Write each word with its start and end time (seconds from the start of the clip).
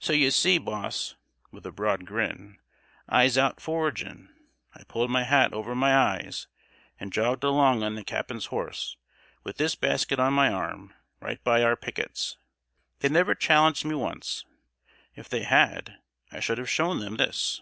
So 0.00 0.12
you 0.12 0.32
see, 0.32 0.58
boss" 0.58 1.14
(with 1.52 1.64
a 1.64 1.70
broad 1.70 2.04
grin), 2.04 2.58
"I'se 3.08 3.38
out 3.38 3.60
foraging. 3.60 4.28
I 4.74 4.82
pulled 4.82 5.12
my 5.12 5.22
hat 5.22 5.52
over 5.52 5.76
my 5.76 5.96
eyes, 5.96 6.48
and 6.98 7.12
jogged 7.12 7.44
along 7.44 7.84
on 7.84 7.94
the 7.94 8.02
cap'n's 8.02 8.46
horse, 8.46 8.96
with 9.44 9.58
this 9.58 9.76
basket 9.76 10.18
on 10.18 10.32
my 10.32 10.52
arm, 10.52 10.92
right 11.20 11.40
by 11.44 11.62
our 11.62 11.76
pickets. 11.76 12.36
They 12.98 13.08
never 13.10 13.36
challenged 13.36 13.84
me 13.84 13.94
once. 13.94 14.44
If 15.14 15.28
they 15.28 15.44
had 15.44 15.98
I 16.32 16.40
should 16.40 16.58
have 16.58 16.68
shown 16.68 16.98
them 16.98 17.16
this." 17.16 17.60